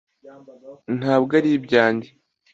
[0.97, 2.09] ntabwo ari ibyanjye